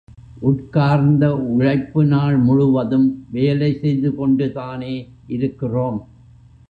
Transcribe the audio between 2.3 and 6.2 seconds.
முழுவதும் வேலை செய்து கொண்டுதானே இருக்கிறோம்.